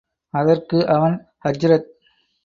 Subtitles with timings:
[0.33, 1.87] அதற்கு அவன் ஹஜ்ரத்!